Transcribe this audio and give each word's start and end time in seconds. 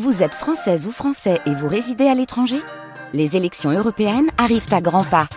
Vous 0.00 0.22
êtes 0.22 0.34
française 0.34 0.86
ou 0.86 0.90
français 0.90 1.38
et 1.44 1.54
vous 1.54 1.68
résidez 1.68 2.06
à 2.06 2.14
l'étranger? 2.14 2.56
Les 3.12 3.36
élections 3.36 3.70
européennes 3.70 4.30
arrivent 4.38 4.72
à 4.72 4.80
grands 4.80 5.04
pas. 5.04 5.28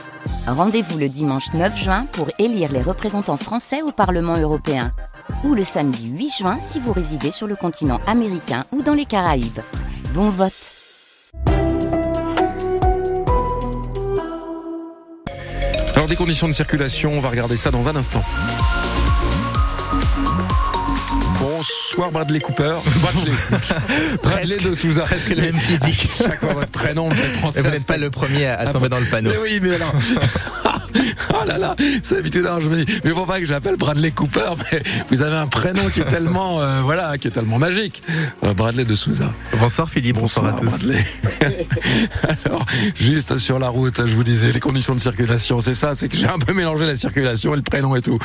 Rendez-vous 0.47 0.97
le 0.97 1.09
dimanche 1.09 1.51
9 1.53 1.77
juin 1.77 2.05
pour 2.13 2.29
élire 2.39 2.71
les 2.71 2.81
représentants 2.81 3.35
français 3.35 3.81
au 3.81 3.91
Parlement 3.91 4.37
européen. 4.37 4.93
Ou 5.43 5.55
le 5.55 5.65
samedi 5.65 6.07
8 6.07 6.29
juin 6.29 6.57
si 6.57 6.79
vous 6.79 6.93
résidez 6.93 7.31
sur 7.31 7.47
le 7.47 7.57
continent 7.57 7.99
américain 8.07 8.63
ou 8.71 8.81
dans 8.81 8.93
les 8.93 9.03
Caraïbes. 9.03 9.59
Bon 10.13 10.29
vote 10.29 10.53
Alors 15.95 16.07
des 16.07 16.15
conditions 16.15 16.47
de 16.47 16.53
circulation, 16.53 17.11
on 17.11 17.19
va 17.19 17.29
regarder 17.29 17.57
ça 17.57 17.71
dans 17.71 17.89
un 17.89 17.95
instant. 17.97 18.23
Bonsoir 21.95 22.11
Bradley 22.11 22.41
Cooper. 22.41 22.75
Bradley. 23.01 23.31
Bradley 24.23 24.57
de 24.57 24.75
Souza. 24.75 25.03
Presque 25.03 25.29
le 25.29 25.41
même 25.43 25.57
physique. 25.59 26.09
Chaque 26.17 26.41
fois 26.41 26.53
votre 26.53 26.67
prénom, 26.67 27.07
vous 27.07 27.17
êtes 27.17 27.37
français. 27.37 27.61
Et 27.61 27.63
vous 27.63 27.69
n'êtes 27.69 27.85
pas 27.85 27.95
le 27.95 28.09
premier 28.09 28.47
à, 28.47 28.65
tomber 28.65 28.89
dans 28.89 28.99
le 28.99 29.05
panneau. 29.05 29.29
Mais 29.29 29.37
oui, 29.37 29.59
mais 29.61 29.75
alors. 29.75 29.93
Oh 31.33 31.45
là 31.47 31.57
là, 31.57 31.75
c'est 32.03 32.17
habitué. 32.17 32.41
Je 32.59 32.69
me 32.69 32.83
dis, 32.83 32.99
mais 33.03 33.11
faut 33.11 33.25
pas 33.25 33.39
que 33.39 33.45
j'appelle 33.45 33.75
Bradley 33.75 34.11
Cooper, 34.11 34.53
mais 34.71 34.81
vous 35.09 35.21
avez 35.21 35.35
un 35.35 35.47
prénom 35.47 35.89
qui 35.89 36.01
est 36.01 36.05
tellement, 36.05 36.61
euh, 36.61 36.81
voilà, 36.83 37.17
qui 37.17 37.27
est 37.27 37.31
tellement 37.31 37.57
magique. 37.57 38.03
Euh, 38.43 38.53
Bradley 38.53 38.85
de 38.85 38.95
Souza. 38.95 39.31
Bonsoir 39.59 39.89
Philippe, 39.89 40.17
bonsoir, 40.17 40.45
à 40.45 40.53
tous. 40.53 40.65
Bradley. 40.65 41.05
alors, 42.45 42.65
juste 42.95 43.37
sur 43.37 43.59
la 43.59 43.69
route, 43.69 44.05
je 44.05 44.15
vous 44.15 44.23
disais, 44.23 44.51
les 44.51 44.59
conditions 44.59 44.95
de 44.95 44.99
circulation, 44.99 45.59
c'est 45.59 45.73
ça, 45.73 45.95
c'est 45.95 46.07
que 46.07 46.17
j'ai 46.17 46.27
un 46.27 46.39
peu 46.39 46.53
mélangé 46.53 46.85
la 46.85 46.95
circulation 46.95 47.53
et 47.53 47.57
le 47.57 47.63
prénom 47.63 47.95
et 47.95 48.01
tout. 48.01 48.19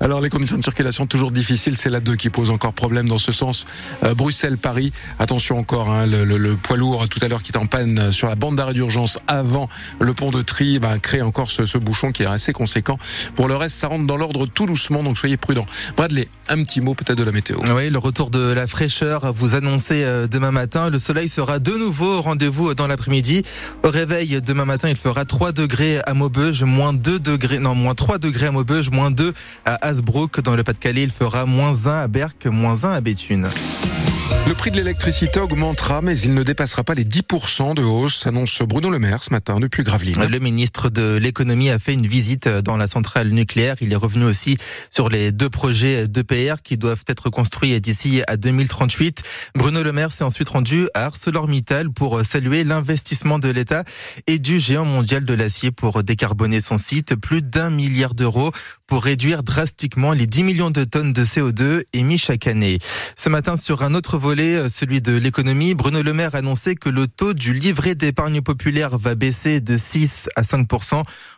Alors, 0.00 0.20
les 0.20 0.30
conditions 0.30 0.56
de 0.56 0.62
circulation 0.62 1.06
toujours 1.06 1.30
difficiles, 1.30 1.76
c'est 1.76 1.90
la 1.90 2.00
2 2.00 2.16
qui 2.16 2.30
pose 2.30 2.50
encore 2.50 2.72
problème 2.72 3.08
dans 3.08 3.18
ce 3.18 3.32
sens. 3.32 3.66
Euh, 4.02 4.14
Bruxelles-Paris, 4.14 4.92
attention 5.18 5.58
encore, 5.58 5.90
hein, 5.90 6.06
le, 6.06 6.24
le, 6.24 6.38
le, 6.38 6.54
poids 6.54 6.76
lourd 6.76 7.08
tout 7.08 7.18
à 7.22 7.28
l'heure 7.28 7.42
qui 7.42 7.52
est 7.52 7.58
en 7.58 7.66
panne 7.66 8.10
sur 8.10 8.28
la 8.28 8.34
bande 8.34 8.56
d'arrêt 8.56 8.74
d'urgence 8.74 9.18
avant 9.26 9.68
le 10.00 10.12
pont 10.14 10.30
de 10.30 10.42
Tri, 10.42 10.78
ben, 10.78 10.98
crée 10.98 11.22
encore 11.22 11.50
ce, 11.50 11.64
ce 11.66 11.78
bouchon 11.78 12.12
qui 12.14 12.22
est 12.22 12.26
assez 12.26 12.54
conséquent. 12.54 12.98
Pour 13.36 13.48
le 13.48 13.56
reste, 13.56 13.76
ça 13.76 13.88
rentre 13.88 14.06
dans 14.06 14.16
l'ordre 14.16 14.46
tout 14.46 14.64
doucement, 14.64 15.02
donc 15.02 15.18
soyez 15.18 15.36
prudents. 15.36 15.66
Bradley, 15.96 16.28
un 16.48 16.62
petit 16.62 16.80
mot 16.80 16.94
peut-être 16.94 17.18
de 17.18 17.24
la 17.24 17.32
météo. 17.32 17.58
Oui, 17.74 17.90
le 17.90 17.98
retour 17.98 18.30
de 18.30 18.52
la 18.52 18.66
fraîcheur, 18.66 19.32
vous 19.34 19.54
annoncez 19.54 20.04
euh, 20.04 20.26
demain 20.26 20.50
matin. 20.50 20.88
Le 20.88 20.98
soleil 20.98 21.28
sera 21.28 21.58
de 21.58 21.72
nouveau 21.72 22.18
au 22.18 22.20
rendez-vous 22.22 22.74
dans 22.74 22.86
l'après-midi. 22.86 23.42
Au 23.82 23.90
réveil, 23.90 24.40
demain 24.40 24.64
matin, 24.64 24.88
il 24.88 24.96
fera 24.96 25.24
3 25.24 25.52
degrés 25.52 26.00
à 26.06 26.14
Maubeuge, 26.14 26.62
moins 26.62 26.92
2 26.92 27.18
degrés, 27.18 27.58
non, 27.58 27.74
moins 27.74 27.94
3 27.94 28.18
degrés 28.18 28.46
à 28.46 28.52
Maubeuge, 28.52 28.90
moins 28.90 29.10
2 29.10 29.34
à 29.64 29.86
Hasbrook. 29.86 30.40
Dans 30.40 30.56
le 30.56 30.62
Pas-de-Calais, 30.62 31.02
il 31.02 31.10
fera 31.10 31.44
moins 31.44 31.86
1 31.86 32.02
à 32.02 32.08
Berck, 32.08 32.46
moins 32.46 32.84
1 32.84 32.92
à 32.92 33.00
Béthune. 33.00 33.48
Le 34.54 34.56
prix 34.56 34.70
de 34.70 34.76
l'électricité 34.76 35.40
augmentera, 35.40 36.00
mais 36.00 36.16
il 36.20 36.32
ne 36.32 36.44
dépassera 36.44 36.84
pas 36.84 36.94
les 36.94 37.04
10% 37.04 37.74
de 37.74 37.82
hausse, 37.82 38.24
annonce 38.28 38.62
Bruno 38.62 38.88
Le 38.88 39.00
Maire 39.00 39.20
ce 39.20 39.32
matin 39.32 39.58
depuis 39.58 39.82
Gravelines. 39.82 40.28
Le 40.30 40.38
ministre 40.38 40.90
de 40.90 41.16
l'économie 41.16 41.70
a 41.70 41.80
fait 41.80 41.92
une 41.92 42.06
visite 42.06 42.46
dans 42.46 42.76
la 42.76 42.86
centrale 42.86 43.30
nucléaire. 43.30 43.74
Il 43.80 43.92
est 43.92 43.96
revenu 43.96 44.24
aussi 44.24 44.56
sur 44.90 45.08
les 45.08 45.32
deux 45.32 45.50
projets 45.50 46.06
d'EPR 46.06 46.62
qui 46.62 46.78
doivent 46.78 47.02
être 47.08 47.30
construits 47.30 47.78
d'ici 47.80 48.22
à 48.28 48.36
2038. 48.36 49.24
Bruno 49.56 49.82
Le 49.82 49.90
Maire 49.90 50.12
s'est 50.12 50.22
ensuite 50.22 50.50
rendu 50.50 50.86
à 50.94 51.06
ArcelorMittal 51.06 51.90
pour 51.90 52.24
saluer 52.24 52.62
l'investissement 52.62 53.40
de 53.40 53.48
l'État 53.48 53.82
et 54.28 54.38
du 54.38 54.60
géant 54.60 54.84
mondial 54.84 55.24
de 55.24 55.34
l'acier 55.34 55.72
pour 55.72 56.04
décarboner 56.04 56.60
son 56.60 56.78
site. 56.78 57.16
Plus 57.16 57.42
d'un 57.42 57.70
milliard 57.70 58.14
d'euros 58.14 58.52
pour 58.86 59.04
réduire 59.04 59.42
drastiquement 59.42 60.12
les 60.12 60.26
10 60.26 60.42
millions 60.44 60.70
de 60.70 60.84
tonnes 60.84 61.12
de 61.12 61.24
CO2 61.24 61.84
émis 61.92 62.18
chaque 62.18 62.46
année. 62.46 62.78
Ce 63.16 63.28
matin, 63.28 63.56
sur 63.56 63.82
un 63.82 63.94
autre 63.94 64.18
volet, 64.18 64.68
celui 64.68 65.00
de 65.00 65.16
l'économie, 65.16 65.74
Bruno 65.74 66.02
Le 66.02 66.12
Maire 66.12 66.34
a 66.34 66.38
annoncé 66.38 66.74
que 66.74 66.88
le 66.88 67.06
taux 67.06 67.34
du 67.34 67.54
livret 67.54 67.94
d'épargne 67.94 68.42
populaire 68.42 68.98
va 68.98 69.14
baisser 69.14 69.60
de 69.60 69.76
6 69.76 70.28
à 70.36 70.42
5 70.42 70.68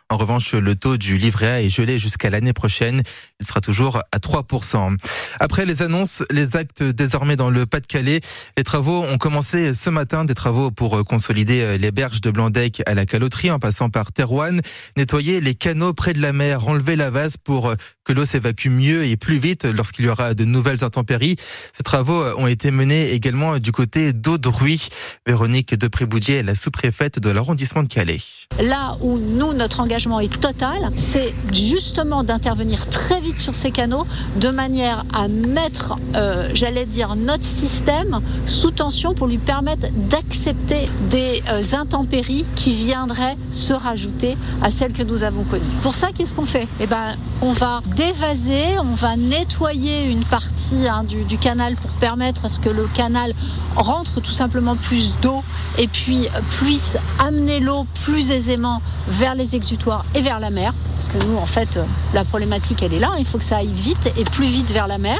en 0.09 0.15
revanche, 0.15 0.53
le 0.53 0.75
taux 0.75 0.95
du 0.95 1.17
livret 1.17 1.47
A 1.47 1.61
est 1.61 1.69
gelé 1.69 1.99
jusqu'à 1.99 2.29
l'année 2.29 2.53
prochaine. 2.53 3.01
Il 3.41 3.45
sera 3.45 3.59
toujours 3.59 4.01
à 4.13 4.19
3%. 4.19 4.95
Après 5.39 5.65
les 5.65 5.81
annonces, 5.81 6.23
les 6.31 6.55
actes 6.55 6.81
désormais 6.81 7.35
dans 7.35 7.49
le 7.49 7.65
Pas-de-Calais, 7.65 8.21
les 8.57 8.63
travaux 8.63 9.03
ont 9.03 9.17
commencé 9.17 9.73
ce 9.73 9.89
matin, 9.89 10.23
des 10.23 10.33
travaux 10.33 10.71
pour 10.71 11.03
consolider 11.03 11.77
les 11.77 11.91
berges 11.91 12.21
de 12.21 12.31
Blandec 12.31 12.81
à 12.85 12.93
la 12.93 13.05
caloterie 13.05 13.51
en 13.51 13.59
passant 13.59 13.89
par 13.89 14.13
Terouane, 14.13 14.61
nettoyer 14.95 15.41
les 15.41 15.55
canaux 15.55 15.93
près 15.93 16.13
de 16.13 16.21
la 16.21 16.31
mer, 16.31 16.69
enlever 16.69 16.95
la 16.95 17.09
vase 17.09 17.35
pour 17.35 17.73
que 18.05 18.13
l'eau 18.13 18.23
s'évacue 18.23 18.69
mieux 18.69 19.03
et 19.03 19.17
plus 19.17 19.37
vite 19.37 19.65
lorsqu'il 19.65 20.05
y 20.05 20.09
aura 20.09 20.33
de 20.33 20.45
nouvelles 20.45 20.85
intempéries. 20.85 21.35
Ces 21.75 21.83
travaux 21.83 22.23
ont 22.37 22.47
été 22.47 22.71
menés 22.71 23.11
également 23.11 23.59
du 23.59 23.73
côté 23.73 24.13
d'Audruy. 24.13 24.87
Véronique 25.25 25.75
Depréboudier 25.75 26.37
est 26.37 26.43
la 26.43 26.55
sous-préfète 26.55 27.19
de 27.19 27.29
l'arrondissement 27.29 27.83
de 27.83 27.89
Calais. 27.89 28.21
Là 28.59 28.97
où 29.01 29.19
nous, 29.19 29.53
notre 29.53 29.81
engagement 29.81 30.19
est 30.19 30.35
total, 30.39 30.91
c'est 30.95 31.33
justement 31.51 32.23
d'intervenir 32.23 32.87
très 32.89 33.21
vite 33.21 33.39
sur 33.39 33.55
ces 33.55 33.69
canaux 33.69 34.05
de 34.37 34.49
manière 34.49 35.05
à 35.13 35.27
mettre, 35.27 35.95
euh, 36.15 36.49
j'allais 36.55 36.85
dire, 36.85 37.15
notre 37.15 37.45
système 37.45 38.19
sous 38.47 38.71
tension 38.71 39.13
pour 39.13 39.27
lui 39.27 39.37
permettre 39.37 39.87
d'accepter 40.09 40.89
des 41.11 41.43
euh, 41.49 41.61
intempéries 41.73 42.45
qui 42.55 42.71
viendraient 42.71 43.35
se 43.51 43.73
rajouter 43.73 44.35
à 44.63 44.71
celles 44.71 44.93
que 44.93 45.03
nous 45.03 45.23
avons 45.23 45.43
connues. 45.43 45.63
Pour 45.83 45.93
ça, 45.93 46.07
qu'est-ce 46.11 46.33
qu'on 46.33 46.45
fait? 46.45 46.67
Eh 46.79 46.87
ben, 46.87 47.15
on 47.43 47.51
va 47.51 47.81
dévaser, 47.95 48.79
on 48.79 48.95
va 48.95 49.15
nettoyer 49.17 50.05
une 50.05 50.23
partie 50.23 50.87
hein, 50.87 51.03
du, 51.03 51.23
du 51.25 51.37
canal 51.37 51.75
pour 51.75 51.91
permettre 51.91 52.45
à 52.45 52.49
ce 52.49 52.59
que 52.59 52.69
le 52.69 52.87
canal 52.95 53.33
rentre 53.75 54.19
tout 54.21 54.31
simplement 54.31 54.75
plus 54.75 55.13
d'eau 55.21 55.43
et 55.77 55.87
puis 55.87 56.27
puisse 56.49 56.97
amener 57.19 57.59
l'eau 57.59 57.85
plus 57.93 58.31
aisément 58.31 58.46
vers 59.07 59.35
les 59.35 59.55
exutoires 59.55 60.05
et 60.15 60.21
vers 60.21 60.39
la 60.39 60.49
mer. 60.49 60.73
Parce 60.95 61.09
que 61.09 61.23
nous, 61.25 61.37
en 61.37 61.45
fait, 61.45 61.79
la 62.13 62.23
problématique, 62.23 62.81
elle 62.83 62.93
est 62.93 62.99
là. 62.99 63.11
Il 63.19 63.25
faut 63.25 63.37
que 63.37 63.43
ça 63.43 63.57
aille 63.57 63.73
vite 63.73 64.11
et 64.17 64.23
plus 64.23 64.45
vite 64.45 64.71
vers 64.71 64.87
la 64.87 64.97
mer. 64.97 65.19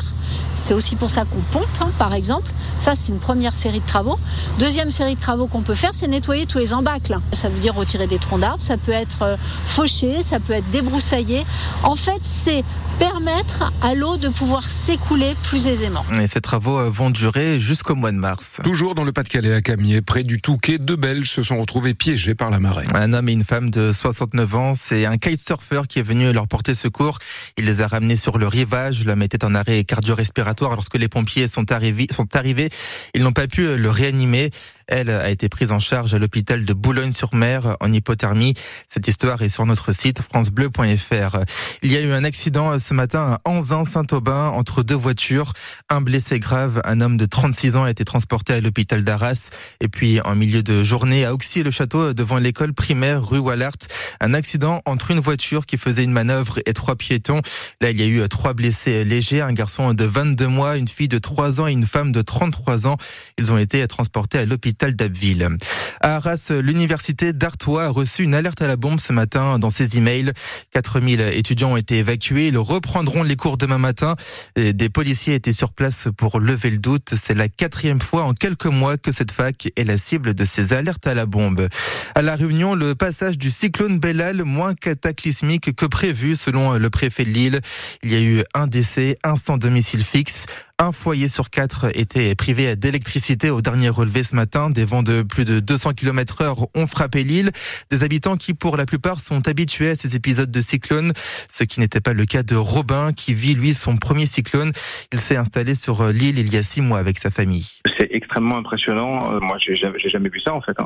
C'est 0.56 0.74
aussi 0.74 0.96
pour 0.96 1.10
ça 1.10 1.24
qu'on 1.26 1.42
pompe, 1.52 1.68
hein, 1.82 1.92
par 2.00 2.14
exemple. 2.14 2.52
Ça, 2.80 2.96
c'est 2.96 3.12
une 3.12 3.20
première 3.20 3.56
série 3.56 3.80
de 3.80 3.86
travaux. 3.86 4.20
Deuxième 4.60 4.92
série 4.92 5.16
de 5.16 5.20
travaux 5.20 5.48
qu'on 5.48 5.62
peut 5.62 5.76
faire, 5.76 5.92
c'est 5.94 6.08
nettoyer 6.08 6.46
tous 6.46 6.58
les 6.58 6.74
embâcles. 6.74 7.18
Ça 7.32 7.50
veut 7.50 7.60
dire 7.60 7.76
retirer 7.76 8.08
des 8.08 8.20
troncs 8.20 8.40
d'arbres, 8.40 8.62
ça 8.62 8.78
peut 8.78 8.92
être 8.92 9.38
fauché, 9.66 10.22
ça 10.24 10.40
peut 10.40 10.54
être 10.54 10.70
débroussaillé. 10.72 11.46
En 11.84 11.96
fait, 11.96 12.20
c'est 12.22 12.64
permettre 13.00 13.72
à 13.82 13.94
l'eau 13.94 14.18
de 14.18 14.30
pouvoir 14.30 14.64
s'écouler 14.64 15.36
plus 15.44 15.68
aisément. 15.68 16.06
Et 16.22 16.28
ces 16.28 16.42
travaux 16.42 16.90
vont 16.90 17.10
durer 17.10 17.60
jusqu'au 17.60 17.96
mois 17.96 18.12
de 18.12 18.18
mars. 18.18 18.60
Toujours 18.64 18.96
dans 18.96 19.04
le 19.04 19.12
Pas-de-Calais 19.12 19.54
à 19.54 19.62
Camier, 19.62 20.02
près 20.02 20.24
du 20.24 20.42
Touquet, 20.42 20.78
deux 20.78 20.96
Belges 20.96 21.30
se 21.30 21.44
sont 21.44 21.58
retrouvés 21.60 21.94
piégés 21.94 22.36
par 22.36 22.50
la 22.50 22.60
marée. 22.60 22.86
Un 22.94 23.14
homme 23.14 23.30
et 23.30 23.34
une 23.34 23.44
femme 23.44 23.70
de 23.70 23.92
69 23.92 24.56
ans, 24.56 24.74
c'est 24.74 25.06
un 25.06 25.18
kitesurfer 25.18 25.84
qui 25.88 26.00
est 26.00 26.04
venu 26.04 26.32
leur 26.32 26.48
porter 26.48 26.74
secours. 26.74 27.20
Il 27.58 27.66
les 27.66 27.82
a 27.82 27.88
ramenés 27.88 28.16
sur 28.16 28.38
le 28.38 28.48
rivage. 28.48 29.06
L'homme 29.06 29.22
était 29.22 29.46
en 29.46 29.54
arrêt 29.54 29.84
cardio-respiratoire 29.84 30.76
lorsque 30.76 30.98
les 30.98 31.08
pompiers 31.08 31.48
sont 31.48 31.72
arrivés. 31.72 32.08
Sont 32.12 32.36
arrivés. 32.36 32.70
Ils 33.14 33.24
n'ont 33.24 33.34
pas 33.34 33.48
pu 33.48 33.78
le 33.78 33.90
réanimer. 33.90 34.50
Elle 34.88 35.10
a 35.10 35.30
été 35.30 35.50
prise 35.50 35.74
en 35.74 35.80
charge 35.80 36.14
à 36.14 36.20
l'hôpital 36.20 36.64
de 36.64 36.74
Boulogne-sur-Mer 36.74 37.76
en 37.82 37.92
hypothermie. 37.92 38.54
Cette 38.88 39.06
histoire 39.10 39.42
est 39.42 39.50
sur 39.50 39.66
notre 39.66 39.92
site 39.92 40.22
francebleu.fr. 40.22 41.40
Il 41.84 41.92
y 41.92 41.98
a 41.98 42.02
eu 42.02 42.14
un 42.14 42.24
accident 42.24 42.80
ce 42.80 42.94
matin 42.94 43.38
à 43.44 43.50
Anzin-Saint-Aubin 43.50 44.46
entre 44.46 44.84
deux 44.84 44.96
voitures. 44.96 45.52
Un 45.90 46.00
blessé 46.00 46.40
grave, 46.40 46.82
un 46.86 47.02
homme 47.02 47.18
de 47.18 47.26
36 47.26 47.76
ans 47.76 47.84
a 47.84 47.92
été 47.92 48.06
transporté 48.06 48.54
à 48.54 48.62
l'hôpital 48.62 49.04
d'Arras. 49.04 49.50
Et 49.82 49.90
puis 49.90 50.22
en 50.22 50.36
milieu 50.36 50.64
de 50.64 50.84
journée 50.84 51.26
à 51.26 51.34
Auxy-le-Château 51.34 52.14
devant 52.14 52.38
l'école 52.38 52.74
primaire 52.74 53.28
rue 53.28 53.40
Wallart, 53.40 53.76
un 54.22 54.34
accident 54.34 54.82
entre 54.86 55.12
une 55.12 55.20
voiture 55.20 55.66
qui 55.66 55.78
faisait 55.78 56.06
une 56.06 56.14
manœuvre 56.14 56.60
et 56.66 56.72
trois 56.72 56.96
piétons. 56.96 57.42
Là, 57.82 57.90
il 57.90 58.00
y 58.00 58.04
a 58.04 58.08
eu 58.08 58.26
trois 58.30 58.54
blessés 58.54 59.04
légers, 59.04 59.42
un 59.42 59.52
garçon 59.54 59.94
de 59.94 60.06
22 60.06 60.48
mois, 60.48 60.78
une 60.78 60.88
fille 60.88 61.10
de 61.10 61.20
3 61.20 61.60
ans 61.60 61.68
et 61.68 61.74
une 61.74 61.86
femme 61.86 62.14
de 62.14 62.22
33 62.22 62.88
ans. 62.88 62.96
Ils 63.38 63.52
ont 63.52 63.58
été 63.58 63.86
transportés 63.88 64.38
à 64.38 64.46
l'hôpital 64.46 64.77
d'Abbeville. 64.86 65.50
À 66.00 66.16
Arras, 66.16 66.52
l'université 66.62 67.34
d'Artois 67.34 67.86
a 67.86 67.90
reçu 67.90 68.24
une 68.24 68.36
alerte 68.36 68.62
à 68.62 68.68
la 68.68 68.76
bombe 68.76 69.00
ce 69.00 69.12
matin 69.14 69.60
dans 69.60 69.70
ses 69.70 69.98
emails. 69.98 70.32
4000 70.72 71.20
étudiants 71.34 71.74
ont 71.74 71.78
été 71.78 71.98
évacués. 71.98 72.48
Ils 72.48 72.58
reprendront 72.58 73.24
les 73.24 73.36
cours 73.36 73.58
demain 73.58 73.78
matin. 73.78 74.16
Des 74.56 74.90
policiers 74.90 75.36
étaient 75.36 75.52
sur 75.52 75.72
place 75.72 76.08
pour 76.16 76.40
lever 76.40 76.70
le 76.70 76.78
doute. 76.78 77.14
C'est 77.16 77.34
la 77.34 77.48
quatrième 77.50 78.00
fois 78.00 78.24
en 78.24 78.34
quelques 78.34 78.68
mois 78.68 78.98
que 78.98 79.12
cette 79.12 79.32
fac 79.32 79.70
est 79.76 79.84
la 79.84 79.98
cible 79.98 80.34
de 80.34 80.46
ces 80.46 80.74
alertes 80.74 81.08
à 81.08 81.14
la 81.14 81.26
bombe. 81.26 81.68
À 82.16 82.22
la 82.22 82.36
Réunion, 82.36 82.76
le 82.76 82.94
passage 82.96 83.38
du 83.38 83.50
cyclone 83.50 84.00
Bellal 84.00 84.44
moins 84.44 84.76
cataclysmique 84.76 85.76
que 85.76 85.86
prévu 85.86 86.36
selon 86.36 86.78
le 86.78 86.90
préfet 86.90 87.26
de 87.26 87.30
Lille. 87.30 87.62
Il 88.04 88.12
y 88.12 88.16
a 88.16 88.22
eu 88.22 88.44
un 88.54 88.68
décès, 88.68 89.18
un 89.24 89.36
sans 89.36 89.58
domicile 89.58 90.06
fixe. 90.06 90.46
Un 90.80 90.92
foyer 90.92 91.28
sur 91.28 91.50
quatre 91.50 91.88
était 91.98 92.36
privé 92.36 92.76
d'électricité 92.76 93.50
au 93.50 93.62
dernier 93.62 93.90
relevé 93.90 94.22
ce 94.22 94.36
matin. 94.36 94.70
Des 94.70 94.86
vents 94.86 95.02
de 95.02 95.24
plus 95.24 95.44
de 95.44 95.60
200 95.60 95.94
km 95.96 96.44
heure 96.44 96.58
ont 96.76 96.86
frappé 96.86 97.24
l'île. 97.24 97.50
Des 97.90 98.04
habitants 98.04 98.38
qui, 98.38 98.54
pour 98.54 98.78
la 98.78 98.86
plupart, 98.86 99.20
sont 99.20 99.48
habitués 99.48 99.90
à 99.90 99.96
ces 99.96 100.16
épisodes 100.16 100.52
de 100.52 100.62
cyclone. 100.62 101.14
Ce 101.50 101.64
qui 101.64 101.80
n'était 101.80 102.00
pas 102.00 102.14
le 102.14 102.26
cas 102.26 102.44
de 102.44 102.56
Robin, 102.56 103.12
qui 103.12 103.34
vit, 103.34 103.56
lui, 103.56 103.74
son 103.74 103.98
premier 103.98 104.28
cyclone. 104.28 104.72
Il 105.12 105.18
s'est 105.18 105.36
installé 105.36 105.74
sur 105.74 106.06
l'île 106.10 106.38
il 106.38 106.54
y 106.54 106.58
a 106.58 106.62
six 106.62 106.82
mois 106.82 107.00
avec 107.00 107.18
sa 107.18 107.32
famille. 107.32 107.66
C'est 107.98 108.10
extrêmement 108.12 108.58
impressionnant. 108.58 109.34
Euh, 109.34 109.40
moi, 109.40 109.58
j'ai 109.58 109.76
jamais 109.76 110.30
vu 110.30 110.40
ça, 110.42 110.54
en 110.54 110.62
fait. 110.62 110.78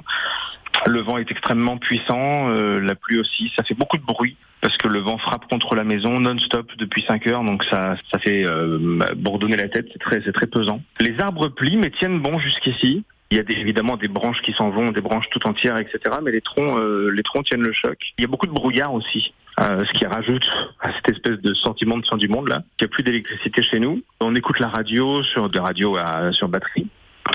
Le 0.87 1.01
vent 1.01 1.17
est 1.17 1.29
extrêmement 1.29 1.77
puissant, 1.77 2.49
euh, 2.49 2.79
la 2.79 2.95
pluie 2.95 3.19
aussi, 3.19 3.51
ça 3.55 3.63
fait 3.63 3.75
beaucoup 3.75 3.97
de 3.97 4.03
bruit 4.03 4.35
parce 4.61 4.77
que 4.77 4.87
le 4.87 4.99
vent 4.99 5.17
frappe 5.17 5.47
contre 5.47 5.75
la 5.75 5.83
maison 5.83 6.19
non-stop 6.19 6.71
depuis 6.77 7.03
5 7.07 7.25
heures, 7.27 7.43
donc 7.43 7.63
ça, 7.63 7.95
ça 8.11 8.19
fait 8.19 8.45
euh, 8.45 8.99
bourdonner 9.15 9.57
la 9.57 9.69
tête, 9.69 9.87
c'est 9.91 9.99
très, 9.99 10.19
très 10.19 10.47
pesant. 10.47 10.81
Les 10.99 11.19
arbres 11.19 11.49
plient 11.49 11.77
mais 11.77 11.89
tiennent 11.89 12.19
bon 12.19 12.37
jusqu'ici. 12.39 13.03
Il 13.31 13.37
y 13.37 13.39
a 13.39 13.43
des, 13.43 13.53
évidemment 13.53 13.95
des 13.95 14.09
branches 14.09 14.41
qui 14.41 14.51
s'en 14.51 14.69
vont, 14.69 14.91
des 14.91 15.01
branches 15.01 15.29
tout 15.31 15.47
entières, 15.47 15.77
etc. 15.77 15.99
Mais 16.21 16.31
les 16.31 16.41
troncs, 16.41 16.77
euh, 16.77 17.11
les 17.15 17.23
troncs 17.23 17.45
tiennent 17.45 17.61
le 17.61 17.71
choc. 17.71 17.97
Il 18.17 18.23
y 18.23 18.25
a 18.25 18.27
beaucoup 18.27 18.47
de 18.47 18.51
brouillard 18.51 18.93
aussi. 18.93 19.33
Ce 19.59 19.93
qui 19.93 20.05
rajoute 20.07 20.49
à 20.79 20.91
cette 20.91 21.09
espèce 21.11 21.39
de 21.39 21.53
sentiment 21.53 21.99
de 21.99 22.05
fin 22.07 22.17
du 22.17 22.27
monde 22.27 22.49
là, 22.49 22.63
qu'il 22.77 22.87
n'y 22.87 22.91
a 22.91 22.95
plus 22.95 23.03
d'électricité 23.03 23.61
chez 23.61 23.79
nous. 23.79 24.01
On 24.19 24.33
écoute 24.33 24.59
la 24.59 24.69
radio 24.69 25.21
sur 25.21 25.49
des 25.49 25.59
radios 25.59 25.95
à, 25.97 26.31
sur 26.31 26.49
batterie 26.49 26.87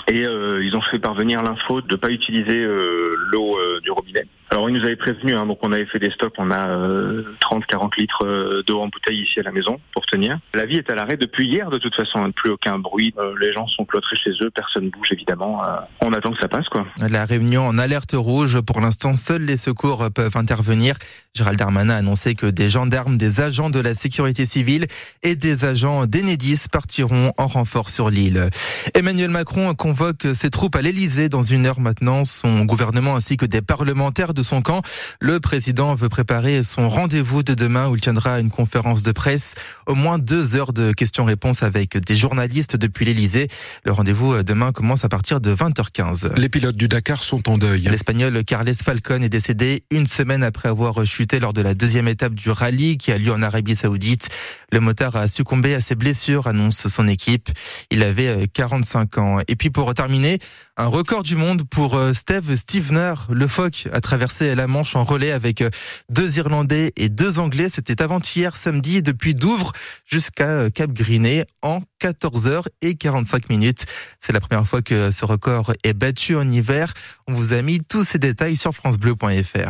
et 0.08 0.26
euh, 0.26 0.64
ils 0.64 0.76
ont 0.76 0.80
fait 0.80 0.98
parvenir 0.98 1.42
l'info 1.42 1.80
de 1.80 1.92
ne 1.92 1.96
pas 1.96 2.10
utiliser 2.10 2.58
euh, 2.58 3.14
l'eau 3.32 3.58
euh, 3.58 3.80
du 3.80 3.90
robinet. 3.90 4.26
Alors 4.56 4.70
ils 4.70 4.72
nous 4.72 4.84
avaient 4.86 4.96
prévenu, 4.96 5.34
hein, 5.34 5.44
donc 5.44 5.58
on 5.60 5.70
avait 5.70 5.84
fait 5.84 5.98
des 5.98 6.10
stocks, 6.10 6.32
on 6.38 6.50
a 6.50 6.66
30-40 6.66 7.90
litres 7.98 8.62
d'eau 8.66 8.80
en 8.80 8.88
bouteille 8.88 9.20
ici 9.20 9.38
à 9.38 9.42
la 9.42 9.52
maison 9.52 9.78
pour 9.92 10.06
tenir. 10.06 10.38
La 10.54 10.64
vie 10.64 10.76
est 10.76 10.90
à 10.90 10.94
l'arrêt 10.94 11.18
depuis 11.18 11.46
hier 11.46 11.68
de 11.68 11.76
toute 11.76 11.94
façon, 11.94 12.20
hein, 12.20 12.30
plus 12.30 12.52
aucun 12.52 12.78
bruit, 12.78 13.12
les 13.38 13.52
gens 13.52 13.66
sont 13.66 13.84
cloîtrés 13.84 14.16
chez 14.16 14.30
eux, 14.40 14.50
personne 14.50 14.88
bouge 14.88 15.08
évidemment. 15.12 15.60
on 16.00 16.10
attend 16.14 16.32
que 16.32 16.40
ça 16.40 16.48
passe 16.48 16.70
quoi. 16.70 16.86
La 17.06 17.26
réunion 17.26 17.66
en 17.66 17.76
alerte 17.76 18.14
rouge, 18.14 18.58
pour 18.62 18.80
l'instant 18.80 19.14
seuls 19.14 19.42
les 19.42 19.58
secours 19.58 20.08
peuvent 20.10 20.38
intervenir. 20.38 20.94
Gérald 21.34 21.58
Darmanin 21.58 21.92
a 21.92 21.98
annoncé 21.98 22.34
que 22.34 22.46
des 22.46 22.70
gendarmes, 22.70 23.18
des 23.18 23.42
agents 23.42 23.68
de 23.68 23.80
la 23.80 23.92
sécurité 23.92 24.46
civile 24.46 24.86
et 25.22 25.36
des 25.36 25.66
agents 25.66 26.06
d'Enedis 26.06 26.64
partiront 26.72 27.34
en 27.36 27.46
renfort 27.46 27.90
sur 27.90 28.08
l'île. 28.08 28.48
Emmanuel 28.94 29.28
Macron 29.28 29.74
convoque 29.74 30.28
ses 30.32 30.48
troupes 30.48 30.76
à 30.76 30.80
l'Elysée 30.80 31.28
dans 31.28 31.42
une 31.42 31.66
heure 31.66 31.78
maintenant, 31.78 32.24
son 32.24 32.64
gouvernement 32.64 33.16
ainsi 33.16 33.36
que 33.36 33.44
des 33.44 33.60
parlementaires 33.60 34.32
de 34.32 34.45
son 34.46 34.62
camp. 34.62 34.82
Le 35.20 35.40
président 35.40 35.94
veut 35.94 36.08
préparer 36.08 36.62
son 36.62 36.88
rendez-vous 36.88 37.42
de 37.42 37.54
demain 37.54 37.88
où 37.88 37.96
il 37.96 38.00
tiendra 38.00 38.40
une 38.40 38.50
conférence 38.50 39.02
de 39.02 39.12
presse. 39.12 39.54
Au 39.86 39.94
moins 39.94 40.18
deux 40.18 40.54
heures 40.54 40.72
de 40.72 40.92
questions-réponses 40.92 41.62
avec 41.62 41.98
des 41.98 42.16
journalistes 42.16 42.76
depuis 42.76 43.04
l'Elysée. 43.04 43.48
Le 43.84 43.92
rendez-vous 43.92 44.42
demain 44.42 44.72
commence 44.72 45.04
à 45.04 45.08
partir 45.08 45.40
de 45.40 45.54
20h15. 45.54 46.34
Les 46.36 46.48
pilotes 46.48 46.76
du 46.76 46.88
Dakar 46.88 47.22
sont 47.22 47.48
en 47.48 47.58
deuil. 47.58 47.82
L'Espagnol 47.82 48.44
Carles 48.44 48.74
Falcon 48.74 49.20
est 49.22 49.28
décédé 49.28 49.84
une 49.90 50.06
semaine 50.06 50.42
après 50.42 50.68
avoir 50.68 51.04
chuté 51.04 51.40
lors 51.40 51.52
de 51.52 51.62
la 51.62 51.74
deuxième 51.74 52.08
étape 52.08 52.34
du 52.34 52.50
rallye 52.50 52.98
qui 52.98 53.12
a 53.12 53.18
lieu 53.18 53.32
en 53.32 53.42
Arabie 53.42 53.74
Saoudite. 53.74 54.28
Le 54.72 54.80
motard 54.80 55.16
a 55.16 55.28
succombé 55.28 55.74
à 55.74 55.80
ses 55.80 55.94
blessures, 55.94 56.46
annonce 56.46 56.88
son 56.88 57.08
équipe. 57.08 57.48
Il 57.90 58.02
avait 58.02 58.48
45 58.52 59.18
ans. 59.18 59.38
Et 59.48 59.56
puis 59.56 59.70
pour 59.70 59.92
terminer, 59.94 60.38
un 60.76 60.86
record 60.86 61.22
du 61.22 61.36
monde 61.36 61.62
pour 61.64 61.96
euh, 61.96 62.12
Steve 62.12 62.54
Stevener. 62.54 63.14
Le 63.30 63.48
phoque 63.48 63.88
a 63.92 64.00
traversé 64.02 64.35
la 64.40 64.66
Manche 64.66 64.96
en 64.96 65.04
relais 65.04 65.32
avec 65.32 65.62
euh, 65.62 65.70
deux 66.08 66.38
Irlandais 66.38 66.92
et 66.96 67.08
deux 67.08 67.38
Anglais. 67.38 67.68
C'était 67.68 68.02
avant-hier 68.02 68.56
samedi 68.56 69.02
depuis 69.02 69.34
Douvres 69.34 69.72
jusqu'à 70.04 70.48
euh, 70.48 70.70
Cap 70.70 70.92
Griné 70.92 71.44
en 71.62 71.82
14 71.98 72.48
h 72.48 72.62
et 72.82 72.94
45 72.94 73.48
minutes. 73.48 73.86
C'est 74.20 74.32
la 74.32 74.40
première 74.40 74.66
fois 74.66 74.82
que 74.82 75.10
ce 75.10 75.24
record 75.24 75.72
est 75.82 75.94
battu 75.94 76.36
en 76.36 76.50
hiver. 76.50 76.92
On 77.26 77.34
vous 77.34 77.52
a 77.52 77.62
mis 77.62 77.80
tous 77.80 78.04
ces 78.04 78.18
détails 78.18 78.56
sur 78.56 78.72
francebleu.fr. 78.74 79.56